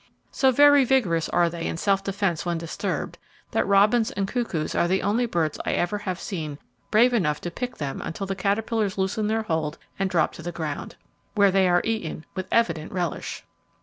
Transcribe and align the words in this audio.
So 0.31 0.49
very 0.51 0.83
vigorous 0.83 1.29
are 1.29 1.47
they 1.47 1.67
in 1.67 1.77
self 1.77 2.03
defence 2.03 2.43
when 2.43 2.57
disturbed, 2.57 3.19
that 3.51 3.67
robins 3.67 4.09
and 4.09 4.27
cuckoos 4.27 4.73
are 4.73 4.87
the 4.87 5.03
only 5.03 5.27
birds 5.27 5.59
I 5.63 5.73
ever 5.73 5.99
have 5.99 6.19
seen 6.19 6.57
brave 6.89 7.13
enough 7.13 7.39
to 7.41 7.51
pick 7.51 7.77
them 7.77 8.01
until 8.01 8.25
the 8.25 8.35
caterpillars 8.35 8.97
loosen 8.97 9.27
their 9.27 9.43
hold 9.43 9.77
and 9.99 10.09
drop 10.09 10.31
to 10.33 10.41
the 10.41 10.51
ground, 10.51 10.95
where 11.35 11.51
they 11.51 11.69
are 11.69 11.81
eaten 11.83 12.25
with 12.33 12.47
evident 12.51 12.91
relish. 12.91 13.45